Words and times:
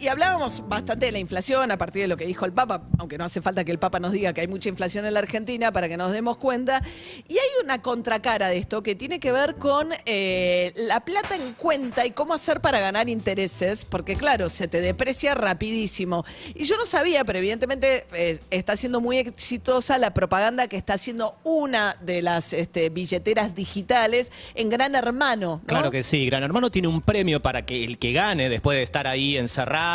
Y 0.00 0.08
hablábamos 0.08 0.66
bastante 0.66 1.04
de 1.04 1.12
la 1.12 1.18
inflación 1.18 1.70
a 1.70 1.76
partir 1.76 2.00
de 2.00 2.08
lo 2.08 2.16
que 2.16 2.24
dijo 2.24 2.46
el 2.46 2.54
Papa, 2.54 2.84
aunque 2.96 3.18
no 3.18 3.24
hace 3.26 3.42
falta 3.42 3.64
que 3.64 3.70
el 3.70 3.78
Papa 3.78 4.00
nos 4.00 4.12
diga 4.12 4.32
que 4.32 4.40
hay 4.40 4.48
mucha 4.48 4.70
inflación 4.70 5.04
en 5.04 5.12
la 5.12 5.20
Argentina 5.20 5.72
para 5.72 5.90
que 5.90 5.98
nos 5.98 6.10
demos 6.10 6.38
cuenta. 6.38 6.82
Y 7.28 7.34
hay 7.34 7.48
una 7.62 7.82
contracara 7.82 8.48
de 8.48 8.56
esto 8.56 8.82
que 8.82 8.94
tiene 8.94 9.20
que 9.20 9.30
ver 9.30 9.56
con 9.56 9.88
eh, 10.06 10.72
la 10.74 11.00
plata 11.00 11.36
en 11.36 11.52
cuenta 11.52 12.06
y 12.06 12.12
cómo 12.12 12.32
hacer 12.32 12.62
para 12.62 12.80
ganar 12.80 13.10
intereses, 13.10 13.84
porque 13.84 14.16
claro, 14.16 14.48
se 14.48 14.68
te 14.68 14.80
deprecia 14.80 15.34
rapidísimo. 15.34 16.24
Y 16.54 16.64
yo 16.64 16.78
no 16.78 16.86
sabía, 16.86 17.22
pero 17.26 17.38
evidentemente 17.38 18.06
eh, 18.14 18.40
está 18.50 18.78
siendo 18.78 19.02
muy 19.02 19.18
exitosa 19.18 19.98
la 19.98 20.14
propaganda 20.14 20.66
que 20.66 20.78
está 20.78 20.94
haciendo 20.94 21.36
una 21.44 21.94
de 22.00 22.22
las 22.22 22.54
este, 22.54 22.88
billeteras 22.88 23.54
digitales 23.54 24.32
en 24.54 24.70
Gran 24.70 24.94
Hermano. 24.94 25.60
¿no? 25.60 25.66
Claro 25.66 25.90
que 25.90 26.02
sí, 26.02 26.24
Gran 26.24 26.42
Hermano 26.42 26.70
tiene 26.70 26.88
un 26.88 27.02
premio 27.02 27.40
para 27.40 27.66
que 27.66 27.84
el 27.84 27.98
que 27.98 28.14
gane, 28.14 28.48
después 28.48 28.78
de 28.78 28.82
estar 28.82 29.06
ahí 29.06 29.36
encerrado 29.36 29.89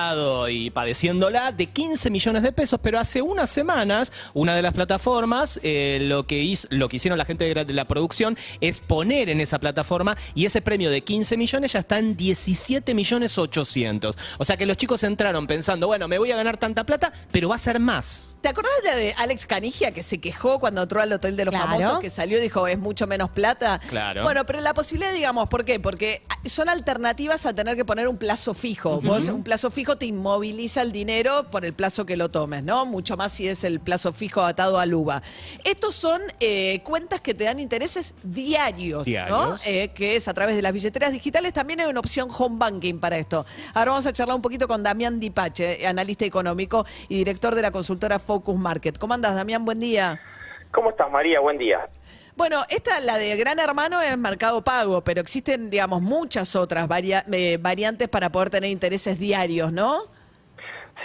y 0.50 0.70
padeciéndola, 0.72 1.52
de 1.52 1.68
15 1.68 2.10
millones 2.10 2.44
de 2.44 2.52
pesos, 2.52 2.80
pero 2.82 3.00
hace 3.00 3.22
unas 3.22 3.50
semanas 3.50 4.12
una 4.34 4.56
de 4.56 4.62
las 4.62 4.74
plataformas, 4.74 5.60
eh, 5.64 6.00
lo, 6.02 6.24
que 6.28 6.42
hizo, 6.42 6.68
lo 6.72 6.90
que 6.90 6.98
hicieron 6.98 7.18
la 7.18 7.26
gente 7.26 7.54
de 7.54 7.74
la 7.74 7.86
producción 7.86 8.38
es 8.62 8.82
poner 8.82 9.30
en 9.30 9.42
esa 9.42 9.60
plataforma 9.60 10.18
y 10.34 10.46
ese 10.46 10.62
premio 10.62 10.90
de 10.90 11.02
15 11.02 11.38
millones 11.38 11.74
ya 11.74 11.80
está 11.80 12.00
en 12.00 12.18
17 12.18 12.94
millones 12.94 13.38
800. 13.38 14.18
O 14.38 14.46
sea 14.46 14.58
que 14.58 14.66
los 14.66 14.78
chicos 14.78 15.04
entraron 15.04 15.48
pensando, 15.48 15.88
bueno, 15.88 16.08
me 16.08 16.18
voy 16.18 16.32
a 16.32 16.36
ganar 16.36 16.58
tanta 16.58 16.84
plata, 16.84 17.14
pero 17.32 17.50
va 17.50 17.56
a 17.56 17.60
ser 17.60 17.80
más. 17.80 18.36
¿Te 18.42 18.50
acordás 18.50 18.74
de 18.84 19.14
Alex 19.18 19.48
Canigia 19.48 19.92
que 19.92 20.04
se 20.04 20.20
quejó 20.20 20.60
cuando 20.60 20.84
entró 20.84 21.02
al 21.02 21.12
Hotel 21.12 21.36
de 21.36 21.46
los 21.46 21.52
Claro. 21.52 21.68
Famosos, 21.72 22.00
que 22.00 22.10
salió 22.10 22.38
y 22.38 22.42
dijo 22.42 22.68
es 22.68 22.78
mucho 22.78 23.08
menos 23.08 23.32
plata? 23.32 23.80
Claro. 23.90 24.24
Bueno, 24.24 24.46
pero 24.46 24.60
la 24.62 24.74
posibilidad, 24.74 25.12
digamos, 25.14 25.50
¿por 25.50 25.66
qué? 25.66 25.80
Porque 25.80 26.22
son 26.46 26.70
alternativas 26.70 27.46
a 27.46 27.54
tener 27.54 27.76
que 27.76 27.86
poner 27.86 28.08
un 28.08 28.18
plazo 28.18 28.54
fijo. 28.54 29.02
Vos, 29.02 29.30
un 29.30 29.44
plazo 29.44 29.72
fijo 29.72 29.85
te 29.96 30.08
inmoviliza 30.08 30.82
el 30.82 30.92
dinero 30.92 31.46
por 31.52 31.66
el 31.66 31.74
plazo 31.74 32.06
que 32.06 32.18
lo 32.18 32.30
tomes, 32.30 32.64
¿no? 32.64 32.86
Mucho 32.88 33.16
más 33.16 33.32
si 33.32 33.48
es 33.48 33.64
el 33.64 33.80
plazo 33.80 34.12
fijo 34.12 34.42
atado 34.42 34.80
al 34.80 34.94
UVA. 34.94 35.22
Estos 35.64 35.94
son 35.94 36.22
eh, 36.40 36.82
cuentas 36.84 37.22
que 37.22 37.36
te 37.36 37.44
dan 37.44 37.60
intereses 37.60 38.16
diarios, 38.24 39.08
¿no? 39.08 39.58
Eh, 39.66 39.90
que 39.90 40.16
es 40.16 40.28
a 40.28 40.34
través 40.34 40.56
de 40.56 40.64
las 40.64 40.74
billeteras 40.74 41.12
digitales. 41.12 41.54
También 41.54 41.80
hay 41.82 41.88
una 41.88 42.00
opción 42.00 42.30
home 42.36 42.58
banking 42.58 43.00
para 43.00 43.18
esto. 43.20 43.46
Ahora 43.76 43.92
vamos 43.92 44.08
a 44.08 44.14
charlar 44.14 44.36
un 44.36 44.42
poquito 44.42 44.68
con 44.68 44.82
Damián 44.82 45.20
Dipache, 45.20 45.86
analista 45.86 46.26
económico 46.26 46.86
y 47.08 47.18
director 47.18 47.54
de 47.54 47.62
la 47.62 47.70
consultora 47.70 48.18
Focus 48.18 48.58
Market. 48.58 48.98
¿Cómo 48.98 49.14
andas, 49.14 49.36
Damián? 49.36 49.64
Buen 49.64 49.80
día. 49.80 50.20
¿Cómo 50.72 50.90
estás, 50.90 51.12
María? 51.12 51.40
Buen 51.40 51.58
día. 51.58 51.88
Bueno, 52.36 52.64
esta, 52.70 53.00
la 53.00 53.18
de 53.18 53.38
Gran 53.38 53.60
Hermano, 53.60 54.02
es 54.02 54.18
Mercado 54.18 54.62
Pago, 54.62 55.02
pero 55.02 55.22
existen, 55.22 55.70
digamos, 55.70 56.02
muchas 56.02 56.54
otras 56.58 56.90
eh, 56.92 57.58
variantes 57.62 58.10
para 58.10 58.30
poder 58.30 58.50
tener 58.50 58.70
intereses 58.70 59.18
diarios, 59.18 59.72
¿no? 59.72 60.04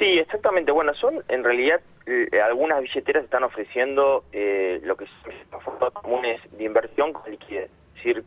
Sí, 0.00 0.18
exactamente. 0.18 0.72
Bueno, 0.72 0.92
son 0.94 1.22
en 1.28 1.44
realidad 1.44 1.80
eh, 2.06 2.28
algunas 2.40 2.82
billeteras 2.82 3.22
están 3.22 3.44
ofreciendo 3.44 4.24
eh, 4.32 4.80
lo 4.82 4.96
que 4.96 5.06
son 5.50 5.60
fondos 5.60 5.92
comunes 5.92 6.40
de 6.50 6.64
inversión 6.64 7.12
con 7.12 7.30
liquidez. 7.30 7.70
Es 7.70 7.94
decir, 7.94 8.24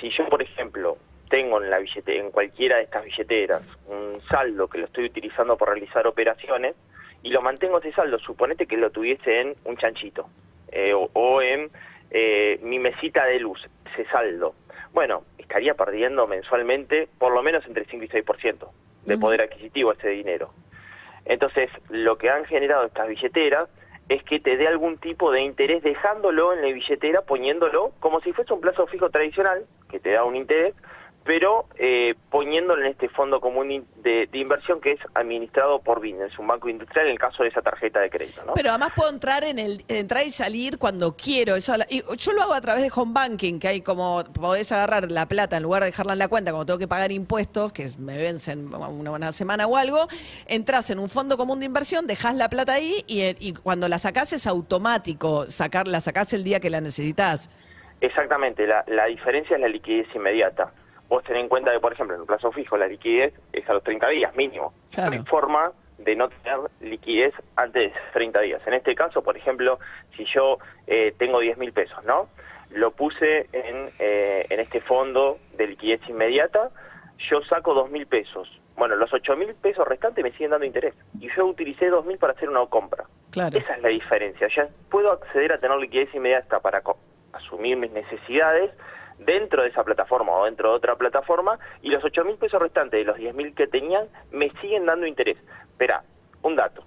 si 0.00 0.10
yo, 0.10 0.28
por 0.28 0.40
ejemplo, 0.40 0.98
tengo 1.28 1.60
en 1.60 1.68
la 1.68 1.78
billete, 1.78 2.16
en 2.16 2.30
cualquiera 2.30 2.76
de 2.76 2.84
estas 2.84 3.04
billeteras 3.04 3.62
un 3.88 4.20
saldo 4.28 4.68
que 4.68 4.78
lo 4.78 4.84
estoy 4.84 5.06
utilizando 5.06 5.56
para 5.56 5.72
realizar 5.72 6.06
operaciones 6.06 6.76
y 7.24 7.30
lo 7.30 7.42
mantengo 7.42 7.78
ese 7.78 7.90
saldo, 7.92 8.20
suponete 8.20 8.66
que 8.66 8.76
lo 8.76 8.90
tuviese 8.90 9.40
en 9.40 9.56
un 9.64 9.76
chanchito 9.76 10.28
eh, 10.70 10.92
o, 10.94 11.10
o 11.12 11.42
en 11.42 11.70
eh, 12.10 12.58
mi 12.62 12.78
mesita 12.78 13.24
de 13.24 13.40
luz, 13.40 13.60
ese 13.92 14.08
saldo. 14.10 14.54
Bueno, 14.92 15.24
estaría 15.38 15.74
perdiendo 15.74 16.26
mensualmente 16.26 17.08
por 17.18 17.32
lo 17.32 17.42
menos 17.42 17.64
entre 17.66 17.84
5 17.84 18.04
y 18.04 18.08
6% 18.08 18.68
de 19.04 19.18
poder 19.18 19.42
adquisitivo 19.42 19.92
ese 19.92 20.08
dinero. 20.08 20.50
Entonces, 21.24 21.70
lo 21.90 22.18
que 22.18 22.30
han 22.30 22.44
generado 22.44 22.86
estas 22.86 23.08
billeteras 23.08 23.68
es 24.08 24.22
que 24.22 24.38
te 24.38 24.56
dé 24.56 24.68
algún 24.68 24.98
tipo 24.98 25.32
de 25.32 25.42
interés 25.42 25.82
dejándolo 25.82 26.52
en 26.52 26.62
la 26.62 26.68
billetera, 26.68 27.22
poniéndolo 27.22 27.92
como 28.00 28.20
si 28.20 28.32
fuese 28.32 28.52
un 28.52 28.60
plazo 28.60 28.86
fijo 28.86 29.10
tradicional, 29.10 29.64
que 29.90 29.98
te 29.98 30.12
da 30.12 30.24
un 30.24 30.36
interés, 30.36 30.74
pero 31.26 31.66
eh, 31.76 32.14
poniéndolo 32.30 32.82
en 32.82 32.92
este 32.92 33.08
fondo 33.08 33.40
común 33.40 33.84
de, 33.96 34.28
de 34.30 34.38
inversión 34.38 34.80
que 34.80 34.92
es 34.92 35.00
administrado 35.14 35.80
por 35.80 36.00
BIN, 36.00 36.22
es 36.22 36.38
un 36.38 36.46
banco 36.46 36.68
industrial 36.68 37.06
en 37.06 37.12
el 37.12 37.18
caso 37.18 37.42
de 37.42 37.48
esa 37.48 37.62
tarjeta 37.62 38.00
de 38.00 38.08
crédito. 38.08 38.44
¿no? 38.44 38.54
Pero 38.54 38.70
además 38.70 38.90
puedo 38.94 39.10
entrar 39.10 39.42
en 39.42 39.58
el 39.58 39.82
entrar 39.88 40.24
y 40.24 40.30
salir 40.30 40.78
cuando 40.78 41.16
quiero. 41.16 41.56
Eso, 41.56 41.74
y 41.90 42.02
yo 42.16 42.32
lo 42.32 42.42
hago 42.42 42.54
a 42.54 42.60
través 42.60 42.84
de 42.84 42.90
home 42.94 43.12
banking, 43.12 43.58
que 43.58 43.66
hay 43.66 43.80
como 43.80 44.22
podés 44.40 44.70
agarrar 44.70 45.10
la 45.10 45.26
plata 45.26 45.56
en 45.56 45.64
lugar 45.64 45.82
de 45.82 45.86
dejarla 45.86 46.12
en 46.12 46.20
la 46.20 46.28
cuenta, 46.28 46.52
como 46.52 46.64
tengo 46.64 46.78
que 46.78 46.88
pagar 46.88 47.10
impuestos, 47.10 47.72
que 47.72 47.88
me 47.98 48.16
vencen 48.16 48.72
una, 48.72 49.10
una 49.10 49.32
semana 49.32 49.66
o 49.66 49.76
algo, 49.76 50.06
entras 50.46 50.90
en 50.90 51.00
un 51.00 51.08
fondo 51.08 51.36
común 51.36 51.58
de 51.58 51.66
inversión, 51.66 52.06
dejas 52.06 52.36
la 52.36 52.48
plata 52.48 52.74
ahí 52.74 53.04
y, 53.08 53.24
y 53.40 53.52
cuando 53.52 53.88
la 53.88 53.98
sacás 53.98 54.32
es 54.32 54.46
automático, 54.46 55.46
sacar, 55.46 55.88
la 55.88 56.00
sacás 56.00 56.32
el 56.34 56.44
día 56.44 56.60
que 56.60 56.70
la 56.70 56.80
necesitas. 56.80 57.50
Exactamente, 58.00 58.64
la, 58.66 58.84
la 58.86 59.06
diferencia 59.06 59.56
es 59.56 59.60
la 59.60 59.68
liquidez 59.68 60.06
inmediata. 60.14 60.72
Vos 61.08 61.22
tenés 61.24 61.42
en 61.42 61.48
cuenta 61.48 61.72
que, 61.72 61.80
por 61.80 61.92
ejemplo, 61.92 62.14
en 62.14 62.22
un 62.22 62.26
plazo 62.26 62.50
fijo 62.52 62.76
la 62.76 62.86
liquidez 62.86 63.32
es 63.52 63.68
a 63.68 63.74
los 63.74 63.82
30 63.84 64.08
días 64.08 64.34
mínimo. 64.34 64.72
Claro. 64.90 65.12
No 65.12 65.16
hay 65.18 65.24
forma 65.24 65.72
de 65.98 66.16
no 66.16 66.28
tener 66.28 66.58
liquidez 66.80 67.34
antes 67.56 67.92
de 67.92 68.00
30 68.12 68.40
días. 68.40 68.62
En 68.66 68.74
este 68.74 68.94
caso, 68.94 69.22
por 69.22 69.36
ejemplo, 69.36 69.78
si 70.16 70.24
yo 70.26 70.58
eh, 70.86 71.14
tengo 71.18 71.40
10 71.40 71.58
mil 71.58 71.72
pesos, 71.72 72.04
¿no? 72.04 72.28
Lo 72.70 72.90
puse 72.90 73.48
en, 73.52 73.90
eh, 73.98 74.46
en 74.50 74.60
este 74.60 74.80
fondo 74.80 75.38
de 75.56 75.68
liquidez 75.68 76.00
inmediata, 76.08 76.70
yo 77.30 77.40
saco 77.42 77.74
2 77.74 77.90
mil 77.90 78.06
pesos. 78.06 78.60
Bueno, 78.76 78.96
los 78.96 79.12
8 79.12 79.36
mil 79.36 79.54
pesos 79.54 79.86
restantes 79.88 80.22
me 80.22 80.32
siguen 80.32 80.50
dando 80.50 80.66
interés. 80.66 80.94
Y 81.18 81.28
yo 81.34 81.46
utilicé 81.46 81.88
2 81.88 82.04
mil 82.04 82.18
para 82.18 82.34
hacer 82.34 82.48
una 82.48 82.66
compra. 82.66 83.04
Claro. 83.30 83.56
Esa 83.56 83.74
es 83.74 83.82
la 83.82 83.88
diferencia. 83.88 84.48
Ya 84.54 84.68
puedo 84.90 85.12
acceder 85.12 85.52
a 85.52 85.58
tener 85.58 85.78
liquidez 85.78 86.14
inmediata 86.14 86.60
para 86.60 86.82
asumir 87.32 87.76
mis 87.76 87.90
necesidades 87.92 88.70
dentro 89.18 89.62
de 89.62 89.68
esa 89.68 89.82
plataforma 89.84 90.32
o 90.32 90.44
dentro 90.44 90.70
de 90.70 90.76
otra 90.76 90.96
plataforma 90.96 91.58
y 91.82 91.88
los 91.90 92.04
8 92.04 92.24
mil 92.24 92.36
pesos 92.36 92.60
restantes 92.60 92.98
de 93.00 93.04
los 93.04 93.16
10 93.16 93.34
mil 93.34 93.54
que 93.54 93.66
tenían 93.66 94.06
me 94.30 94.50
siguen 94.60 94.86
dando 94.86 95.06
interés. 95.06 95.38
Espera, 95.70 96.02
un 96.42 96.56
dato. 96.56 96.84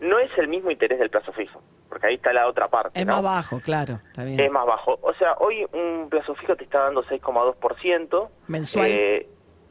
No 0.00 0.18
es 0.18 0.30
el 0.38 0.48
mismo 0.48 0.70
interés 0.70 0.98
del 1.00 1.10
plazo 1.10 1.32
fijo, 1.32 1.60
porque 1.88 2.06
ahí 2.06 2.14
está 2.14 2.32
la 2.32 2.46
otra 2.46 2.68
parte. 2.68 2.98
Es 3.00 3.04
¿no? 3.06 3.14
más 3.14 3.22
bajo, 3.22 3.60
claro. 3.60 4.00
Está 4.08 4.22
bien. 4.24 4.38
Es 4.38 4.50
más 4.50 4.64
bajo. 4.66 4.98
O 5.02 5.12
sea, 5.14 5.34
hoy 5.40 5.66
un 5.72 6.08
plazo 6.08 6.34
fijo 6.36 6.54
te 6.54 6.64
está 6.64 6.84
dando 6.84 7.02
6,2%. 7.04 8.28
Mensual. 8.46 8.86
eh, 8.88 9.28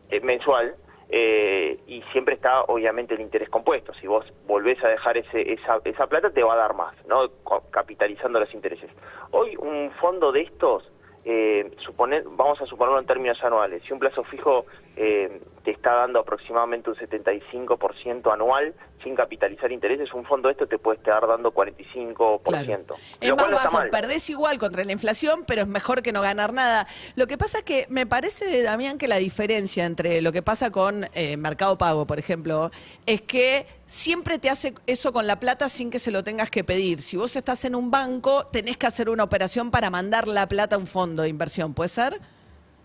eh, 0.10 0.20
mensual. 0.22 0.76
eh, 1.10 1.80
y 1.88 2.02
siempre 2.12 2.36
está, 2.36 2.64
obviamente, 2.64 3.14
el 3.14 3.22
interés 3.22 3.50
compuesto. 3.50 3.94
Si 4.02 4.08
vos 4.08 4.26
volvés 4.46 4.84
a 4.84 4.90
dejar 4.90 5.16
ese, 5.18 5.54
esa, 5.54 5.80
esa 5.86 6.08
plata, 6.08 6.30
te 6.32 6.44
va 6.44 6.54
a 6.56 6.58
dar 6.58 6.74
más, 6.74 6.94
¿no? 7.08 7.30
Capitalizando 7.72 8.40
los 8.42 8.54
intereses. 8.54 8.92
Hoy 9.32 9.56
un 9.56 9.92
fondo 10.02 10.34
de 10.34 10.42
estos, 10.42 10.84
eh, 11.30 11.70
suponer, 11.80 12.24
vamos 12.24 12.62
a 12.62 12.66
suponerlo 12.66 13.00
en 13.00 13.06
términos 13.06 13.44
anuales, 13.44 13.84
si 13.84 13.92
un 13.92 14.00
plazo 14.00 14.24
fijo 14.24 14.66
eh, 14.98 15.42
te 15.64 15.72
está 15.72 15.94
dando 15.94 16.20
aproximadamente 16.20 16.90
un 16.90 16.96
75% 16.96 18.34
anual 18.34 18.74
sin 19.04 19.16
capitalizar 19.16 19.72
intereses, 19.72 20.12
un 20.14 20.26
fondo 20.26 20.48
de 20.48 20.54
esto 20.54 20.66
te 20.66 20.80
puede 20.80 20.98
estar 20.98 21.26
dando 21.28 21.54
45%. 21.54 22.42
Claro. 22.42 22.84
Es 23.22 23.36
más 23.36 23.52
bajo, 23.52 23.72
mal. 23.72 23.90
perdés 23.92 24.28
igual 24.32 24.58
contra 24.58 24.84
la 24.84 24.92
inflación, 24.92 25.44
pero 25.46 25.62
es 25.62 25.68
mejor 25.68 26.02
que 26.02 26.12
no 26.12 26.22
ganar 26.22 26.52
nada. 26.52 26.88
Lo 27.16 27.28
que 27.28 27.38
pasa 27.38 27.60
es 27.60 27.64
que 27.64 27.86
me 27.90 28.08
parece, 28.08 28.64
Damián, 28.64 28.98
que 28.98 29.08
la 29.08 29.18
diferencia 29.18 29.86
entre 29.86 30.22
lo 30.22 30.32
que 30.32 30.42
pasa 30.42 30.72
con 30.72 31.06
eh, 31.14 31.38
Mercado 31.38 31.78
Pago, 31.78 32.08
por 32.08 32.18
ejemplo, 32.18 32.72
es 33.06 33.22
que 33.22 33.68
siempre 33.86 34.40
te 34.40 34.50
hace 34.50 34.74
eso 34.88 35.14
con 35.14 35.28
la 35.28 35.40
plata 35.40 35.70
sin 35.70 35.92
que 35.92 36.00
se 36.00 36.10
lo 36.12 36.24
tengas 36.24 36.50
que 36.50 36.64
pedir. 36.64 37.02
Si 37.02 37.18
vos 37.18 37.36
estás 37.36 37.66
en 37.66 37.76
un 37.76 37.92
banco, 37.92 38.46
tenés 38.46 38.78
que 38.78 38.88
hacer 38.88 39.10
una 39.10 39.24
operación 39.24 39.70
para 39.70 39.92
mandar 39.92 40.28
la 40.28 40.48
plata 40.48 40.76
a 40.76 40.80
un 40.80 40.88
fondo 40.88 41.22
de 41.22 41.30
inversión, 41.30 41.74
¿puede 41.76 41.90
ser? 41.90 42.20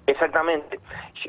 Exactamente. 0.07 0.81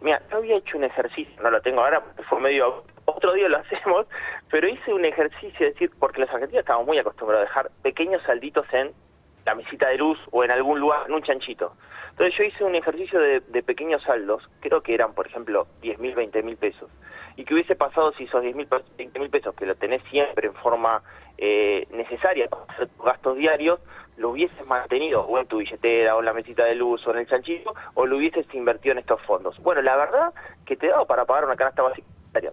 Mira, 0.02 0.22
yo 0.32 0.38
había 0.38 0.58
hecho 0.58 0.78
un 0.78 0.84
ejercicio, 0.84 1.34
no 1.42 1.52
lo 1.52 1.62
tengo 1.62 1.82
ahora, 1.82 2.02
porque 2.02 2.24
fue 2.24 2.40
medio... 2.40 2.84
Otro 3.06 3.34
día 3.34 3.50
lo 3.50 3.58
hacemos, 3.60 4.08
pero 4.50 4.68
hice 4.68 4.94
un 4.94 5.06
ejercicio, 5.06 5.68
es 5.68 5.74
decir, 5.74 5.92
porque 6.00 6.22
los 6.22 6.30
argentinos 6.30 6.62
estamos 6.62 6.86
muy 6.88 6.98
acostumbrados 6.98 7.46
a 7.46 7.50
dejar 7.50 7.72
pequeños 7.82 8.24
salditos 8.24 8.66
en 8.74 8.92
la 9.46 9.56
mesita 9.56 9.90
de 9.90 9.98
luz 9.98 10.18
o 10.32 10.44
en 10.44 10.52
algún 10.52 10.80
lugar, 10.80 11.06
en 11.08 11.14
un 11.14 11.22
chanchito. 11.22 11.74
Entonces 12.14 12.38
yo 12.38 12.44
hice 12.44 12.64
un 12.64 12.76
ejercicio 12.76 13.20
de, 13.20 13.64
pequeños 13.64 14.04
saldos, 14.04 14.48
creo 14.60 14.82
que 14.82 14.94
eran, 14.94 15.16
por 15.16 15.26
ejemplo, 15.26 15.66
10 15.82 15.98
mil, 15.98 16.14
20 16.14 16.44
mil 16.44 16.58
pesos. 16.58 16.92
Y 17.36 17.44
que 17.44 17.56
hubiese 17.56 17.76
pasado 17.76 18.14
si 18.14 18.26
esos 18.26 18.44
10 18.44 18.56
mil, 18.56 18.68
20 18.98 19.20
mil 19.20 19.32
pesos, 19.32 19.56
que 19.56 19.66
lo 19.66 19.74
tenés 19.74 20.04
siempre 20.12 20.48
en 20.48 20.54
forma 20.54 21.02
eh, 21.40 21.88
necesaria 21.92 22.48
para 22.48 22.66
hacer 22.66 22.88
tus 22.90 23.04
gastos 23.04 23.36
diarios, 23.36 23.80
lo 24.18 24.30
hubieses 24.30 24.64
mantenido 24.68 25.22
o 25.22 25.40
en 25.40 25.48
tu 25.48 25.58
billetera 25.58 26.16
o 26.16 26.20
en 26.20 26.26
la 26.26 26.34
mesita 26.34 26.66
de 26.66 26.76
luz 26.76 27.06
o 27.08 27.12
en 27.12 27.18
el 27.18 27.28
chanchito 27.28 27.74
o 27.96 28.06
lo 28.06 28.18
hubieses 28.18 28.46
invertido 28.54 28.92
en 28.92 29.00
estos 29.00 29.20
fondos. 29.24 29.58
Bueno, 29.64 29.82
la 29.82 29.96
verdad 29.96 30.34
que 30.68 30.76
te 30.76 30.86
he 30.86 30.90
dado 30.90 31.08
para 31.08 31.26
pagar 31.26 31.46
una 31.46 31.56
canasta 31.56 31.82
básica, 31.82 32.08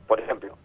por 0.08 0.20
ejemplo. 0.20 0.56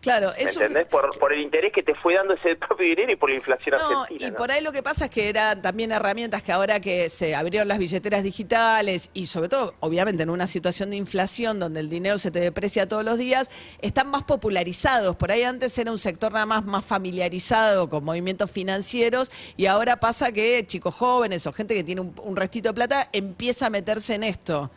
Claro, 0.00 0.30
¿Me 0.38 0.44
es 0.44 0.56
un- 0.56 0.62
entendés? 0.62 0.86
Por, 0.86 1.18
por 1.18 1.32
el 1.32 1.40
interés 1.40 1.72
que 1.72 1.82
te 1.82 1.92
fue 1.96 2.14
dando 2.14 2.34
ese 2.34 2.54
propio 2.68 2.86
dinero 2.86 3.10
y 3.12 3.16
por 3.16 3.30
la 3.30 3.36
inflación 3.36 3.74
No, 3.76 4.02
argentina. 4.02 4.28
y 4.28 4.30
¿no? 4.30 4.36
por 4.36 4.50
ahí 4.52 4.62
lo 4.62 4.70
que 4.70 4.80
pasa 4.82 5.06
es 5.06 5.10
que 5.10 5.28
eran 5.28 5.60
también 5.60 5.90
herramientas 5.90 6.42
que 6.44 6.52
ahora 6.52 6.78
que 6.78 7.08
se 7.08 7.34
abrieron 7.34 7.66
las 7.66 7.78
billeteras 7.78 8.22
digitales 8.22 9.10
y 9.12 9.26
sobre 9.26 9.48
todo, 9.48 9.74
obviamente, 9.80 10.22
en 10.22 10.30
una 10.30 10.46
situación 10.46 10.90
de 10.90 10.96
inflación 10.96 11.58
donde 11.58 11.80
el 11.80 11.88
dinero 11.90 12.16
se 12.18 12.30
te 12.30 12.38
deprecia 12.38 12.88
todos 12.88 13.04
los 13.04 13.18
días, 13.18 13.50
están 13.82 14.08
más 14.08 14.22
popularizados. 14.22 15.16
Por 15.16 15.32
ahí 15.32 15.42
antes 15.42 15.76
era 15.78 15.90
un 15.90 15.98
sector 15.98 16.32
nada 16.32 16.46
más 16.46 16.64
más 16.64 16.84
familiarizado 16.86 17.88
con 17.88 18.04
movimientos 18.04 18.50
financieros 18.50 19.32
y 19.56 19.66
ahora 19.66 19.96
pasa 19.96 20.30
que 20.30 20.64
chicos 20.66 20.94
jóvenes 20.94 21.44
o 21.48 21.52
gente 21.52 21.74
que 21.74 21.82
tiene 21.82 22.00
un, 22.02 22.14
un 22.22 22.36
restito 22.36 22.68
de 22.68 22.74
plata 22.74 23.08
empieza 23.12 23.66
a 23.66 23.70
meterse 23.70 24.14
en 24.14 24.22
esto. 24.22 24.70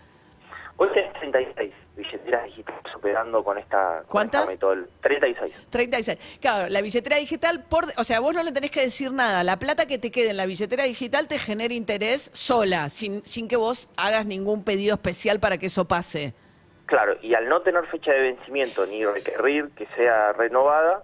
Hoy 0.77 0.87
tenés 0.95 1.13
36 1.13 1.70
billeteras 2.11 2.45
digitales 2.45 2.95
operando 2.95 3.43
con 3.43 3.57
esta, 3.57 3.99
con 4.01 4.07
¿Cuántas? 4.07 4.49
esta 4.49 4.67
metodol- 4.67 4.87
36. 5.01 5.67
36. 5.69 6.37
Claro, 6.41 6.69
la 6.69 6.81
billetera 6.81 7.17
digital, 7.17 7.63
por, 7.63 7.85
o 7.97 8.03
sea, 8.03 8.19
vos 8.19 8.33
no 8.33 8.43
le 8.43 8.51
tenés 8.51 8.71
que 8.71 8.81
decir 8.81 9.11
nada. 9.11 9.43
La 9.43 9.57
plata 9.57 9.85
que 9.87 9.97
te 9.97 10.11
quede 10.11 10.31
en 10.31 10.37
la 10.37 10.45
billetera 10.45 10.83
digital 10.83 11.27
te 11.27 11.39
genera 11.39 11.73
interés 11.73 12.29
sola, 12.33 12.89
sin, 12.89 13.23
sin 13.23 13.47
que 13.47 13.55
vos 13.55 13.89
hagas 13.97 14.25
ningún 14.25 14.63
pedido 14.63 14.95
especial 14.95 15.39
para 15.39 15.57
que 15.57 15.67
eso 15.67 15.87
pase. 15.87 16.33
Claro, 16.85 17.15
y 17.21 17.33
al 17.35 17.47
no 17.47 17.61
tener 17.61 17.85
fecha 17.87 18.11
de 18.11 18.19
vencimiento 18.19 18.85
ni 18.85 19.05
requerir 19.05 19.69
que 19.77 19.87
sea 19.95 20.33
renovada, 20.33 21.01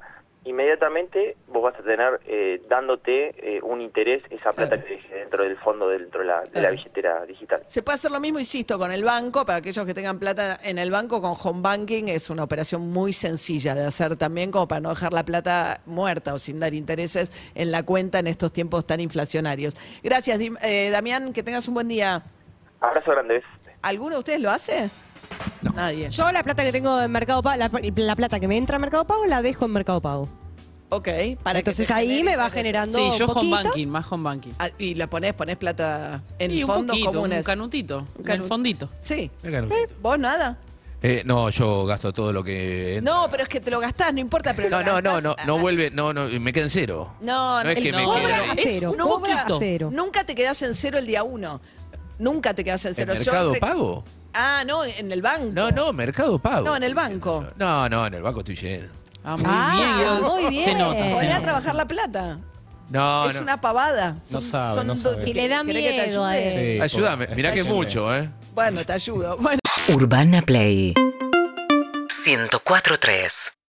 inmediatamente 0.50 1.36
vos 1.48 1.64
vas 1.64 1.76
a 1.80 1.84
tener 1.84 2.20
eh, 2.26 2.62
dándote 2.70 3.34
eh, 3.38 3.60
un 3.62 3.82
interés 3.82 4.22
esa 4.30 4.52
plata 4.52 4.82
que 4.84 4.96
deje 4.96 5.16
dentro 5.16 5.44
del 5.44 5.58
fondo, 5.58 5.90
dentro 5.90 6.22
de 6.22 6.28
la, 6.28 6.42
de 6.42 6.46
la 6.48 6.52
Claro. 6.52 6.76
billetera 6.76 7.26
digital. 7.26 7.62
Se 7.66 7.82
puede 7.84 7.96
hacer 7.96 8.12
lo 8.12 8.20
mismo, 8.20 8.40
insisto, 8.40 8.78
con 8.80 8.92
el 8.92 9.04
banco. 9.04 9.46
Para 9.46 9.60
aquellos 9.60 9.86
que 9.86 9.94
tengan 9.94 10.20
plata 10.20 10.60
en 10.64 10.78
el 10.78 10.92
banco, 10.92 11.22
con 11.22 11.34
home 11.42 11.62
banking 11.62 12.06
es 12.08 12.30
una 12.30 12.44
operación 12.44 12.88
muy 12.92 13.14
sencilla 13.14 13.76
de 13.76 13.86
hacer 13.86 14.16
también, 14.16 14.52
como 14.52 14.68
para 14.68 14.82
no 14.82 14.90
dejar 14.90 15.14
la 15.14 15.24
plata 15.24 15.82
muerta 15.86 16.34
o 16.34 16.38
sin 16.38 16.60
dar 16.60 16.74
intereses 16.74 17.32
en 17.56 17.72
la 17.72 17.84
cuenta 17.84 18.20
en 18.20 18.28
estos 18.28 18.52
tiempos 18.54 18.86
tan 18.86 19.00
inflacionarios. 19.00 19.76
Gracias, 20.04 20.40
eh, 20.64 20.90
Damián, 20.92 21.34
que 21.34 21.44
tengas 21.44 21.68
un 21.68 21.74
buen 21.74 21.88
día. 21.88 22.24
Abrazo 22.80 23.12
grande. 23.12 23.44
¿Alguno 23.82 24.16
de 24.16 24.20
ustedes 24.20 24.40
lo 24.42 24.50
hace? 24.52 24.90
Nadie. 25.76 26.10
Yo 26.10 26.32
la 26.32 26.44
plata 26.44 26.64
que 26.64 26.72
tengo 26.72 27.00
en 27.02 27.12
Mercado 27.12 27.42
Pago, 27.44 27.58
la, 27.58 27.70
la 27.96 28.16
plata 28.16 28.40
que 28.40 28.48
me 28.48 28.58
entra 28.58 28.76
en 28.76 28.82
Mercado 28.82 29.06
Pago, 29.06 29.26
la 29.26 29.42
dejo 29.42 29.66
en 29.66 29.72
Mercado 29.74 30.02
Pago. 30.02 30.28
Ok, 30.90 31.08
para 31.44 31.56
que 31.56 31.60
Entonces 31.72 31.88
te 31.88 31.94
ahí 31.94 32.08
genere 32.20 32.24
me 32.24 32.38
va 32.38 32.50
generando 32.50 32.98
Sí, 32.98 33.20
yo 33.20 33.26
home 33.26 33.34
poquito. 33.34 33.56
banking, 33.70 33.88
más 33.88 34.10
home 34.12 34.24
banking. 34.24 34.52
Ah, 34.58 34.70
y 34.80 34.96
la 34.96 35.08
pones, 35.08 35.34
pones 35.34 35.58
plata 35.58 36.22
en 36.40 36.52
Y 36.54 36.64
un 36.64 36.68
fondos 36.70 36.96
poquito, 36.96 37.12
comunes. 37.12 37.40
un 37.40 37.44
canutito, 37.44 38.08
Un 38.18 38.26
en 38.26 38.32
el 38.32 38.44
fondito. 38.44 38.90
Sí. 39.02 39.30
Un 39.44 39.52
canutito. 39.52 39.76
¿Eh? 39.80 39.90
¿Vos 40.02 40.18
nada? 40.18 40.58
Eh, 41.04 41.24
no, 41.26 41.50
yo 41.50 41.86
gasto 41.86 42.14
todo 42.14 42.32
lo 42.32 42.42
que. 42.44 42.98
entra. 42.98 43.14
No, 43.14 43.28
pero 43.30 43.44
es 43.44 43.50
que 43.50 43.60
te 43.60 43.70
lo 43.70 43.80
gastás, 43.82 44.14
no 44.14 44.20
importa, 44.22 44.54
pero 44.56 44.70
No, 44.70 44.80
lo 44.80 44.86
no, 44.86 45.02
no, 45.02 45.14
gastás 45.16 45.46
no, 45.46 45.54
no 45.54 45.60
a- 45.60 45.62
vuelve, 45.62 45.92
no, 45.92 46.14
no, 46.14 46.26
me 46.40 46.54
queda 46.54 46.64
en 46.64 46.70
cero. 46.70 47.14
No, 47.20 47.62
No 47.64 47.70
es 47.70 47.78
el- 47.78 47.84
que 47.84 47.92
me 47.92 48.02
no, 48.04 48.14
quede 48.16 48.22
Cobra 48.24 48.38
a 48.52 48.56
cero, 48.56 48.96
cobra 48.98 49.42
a 49.44 49.60
cero. 49.60 49.90
nunca 49.92 50.24
te 50.24 50.36
quedás 50.36 50.62
en 50.62 50.74
cero 50.74 50.98
el 50.98 51.06
día 51.06 51.22
uno. 51.24 51.60
Nunca 52.18 52.54
te 52.54 52.64
quedás 52.64 52.84
en 52.86 52.90
¿En 52.92 52.96
cero. 52.96 53.14
Yo 53.14 53.20
Mercado 53.20 53.54
re- 53.54 53.60
Pago? 53.60 54.04
Ah, 54.40 54.64
no, 54.66 54.84
en 54.86 55.12
el 55.12 55.22
banco. 55.22 55.52
No, 55.52 55.72
no, 55.72 55.92
Mercado 55.94 56.38
Pago. 56.38 56.64
No, 56.66 56.76
en 56.76 56.84
el 56.84 56.94
banco. 56.94 57.44
No, 57.56 57.90
no, 57.90 58.06
en 58.06 58.14
el 58.14 58.22
banco 58.22 58.40
estoy 58.42 58.56
lleno. 58.56 58.88
Ah, 59.24 59.36
muy 59.36 59.46
Ah, 59.50 59.96
bien. 60.00 60.22
Muy 60.22 60.50
bien. 60.52 60.64
Se 60.66 60.76
nota, 60.76 61.04
se 61.12 61.18
Poné 61.18 61.34
a 61.34 61.42
trabajar 61.42 61.76
la 61.76 61.86
plata. 61.86 62.40
No, 62.90 63.28
es 63.30 63.36
no. 63.36 63.42
una 63.42 63.60
pavada. 63.60 64.16
No 64.30 64.40
sabe, 64.42 64.84
no 64.86 64.96
sabe. 64.96 65.30
Y 65.30 65.34
le 65.34 65.48
da 65.48 65.64
¿querés 65.66 65.82
que 65.92 66.00
te 66.00 66.06
miedo 66.08 66.24
a 66.26 66.38
él. 66.38 66.82
Ayúdame, 66.82 67.28
mirá 67.36 67.52
que 67.52 67.62
es 67.62 67.68
mucho, 67.68 68.16
¿eh? 68.16 68.30
Bueno, 68.54 68.82
te 68.86 68.94
ayudo. 68.94 69.38
Bueno. 69.38 69.60
Urbana 69.90 70.42
Play 70.42 70.94
104.3 72.08 73.58